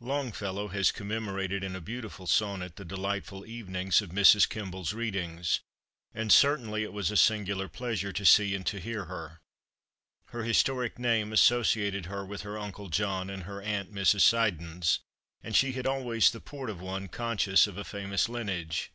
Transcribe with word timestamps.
LONGFELLOW 0.00 0.66
has 0.72 0.90
commemorated 0.90 1.62
in 1.62 1.76
a 1.76 1.80
beautiful 1.80 2.26
sonnet 2.26 2.74
the 2.74 2.84
delightful 2.84 3.46
evenings 3.46 4.02
of 4.02 4.10
Mrs. 4.10 4.48
Kemble's 4.48 4.92
readings; 4.92 5.60
and 6.12 6.32
certainly 6.32 6.82
it 6.82 6.92
was 6.92 7.12
a 7.12 7.16
singular 7.16 7.68
pleasure 7.68 8.12
to 8.12 8.24
see 8.26 8.52
and 8.56 8.66
to 8.66 8.80
hear 8.80 9.04
her. 9.04 9.40
Her 10.30 10.42
historic 10.42 10.98
name 10.98 11.32
associated 11.32 12.06
her 12.06 12.26
with 12.26 12.42
her 12.42 12.58
uncle 12.58 12.88
John 12.88 13.30
and 13.30 13.44
her 13.44 13.62
aunt 13.62 13.94
Mrs. 13.94 14.22
Siddons, 14.22 14.98
and 15.40 15.54
she 15.54 15.70
had 15.70 15.86
always 15.86 16.32
the 16.32 16.40
port 16.40 16.68
of 16.68 16.80
one 16.80 17.06
conscious 17.06 17.68
of 17.68 17.78
a 17.78 17.84
famous 17.84 18.28
lineage. 18.28 18.90